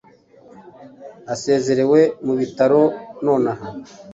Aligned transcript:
asezerewe 1.33 1.99
mu 2.25 2.33
bitaro 2.39 2.81
nonaha 3.25 3.67